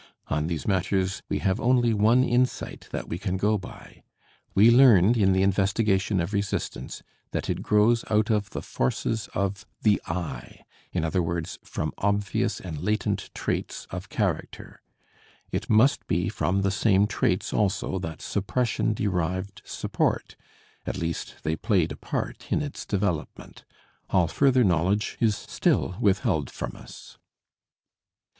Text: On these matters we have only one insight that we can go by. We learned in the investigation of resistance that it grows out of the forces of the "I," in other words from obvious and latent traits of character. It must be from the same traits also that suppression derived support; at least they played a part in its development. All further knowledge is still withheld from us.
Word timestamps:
On 0.29 0.47
these 0.47 0.67
matters 0.67 1.21
we 1.29 1.37
have 1.45 1.59
only 1.61 1.93
one 1.93 2.23
insight 2.23 2.87
that 2.89 3.07
we 3.07 3.19
can 3.19 3.37
go 3.37 3.55
by. 3.59 4.01
We 4.55 4.71
learned 4.71 5.15
in 5.15 5.31
the 5.31 5.43
investigation 5.43 6.19
of 6.19 6.33
resistance 6.33 7.03
that 7.33 7.51
it 7.51 7.61
grows 7.61 8.03
out 8.09 8.31
of 8.31 8.49
the 8.49 8.63
forces 8.63 9.29
of 9.35 9.63
the 9.83 10.01
"I," 10.07 10.61
in 10.91 11.05
other 11.05 11.21
words 11.21 11.59
from 11.63 11.93
obvious 11.99 12.59
and 12.59 12.81
latent 12.81 13.29
traits 13.35 13.85
of 13.91 14.09
character. 14.09 14.81
It 15.51 15.69
must 15.69 16.07
be 16.07 16.29
from 16.29 16.63
the 16.63 16.71
same 16.71 17.05
traits 17.05 17.53
also 17.53 17.99
that 17.99 18.23
suppression 18.23 18.95
derived 18.95 19.61
support; 19.65 20.35
at 20.83 20.97
least 20.97 21.35
they 21.43 21.55
played 21.55 21.91
a 21.91 21.95
part 21.95 22.51
in 22.51 22.63
its 22.63 22.87
development. 22.87 23.65
All 24.09 24.27
further 24.27 24.63
knowledge 24.63 25.17
is 25.19 25.35
still 25.37 25.95
withheld 25.99 26.49
from 26.49 26.75
us. 26.75 27.19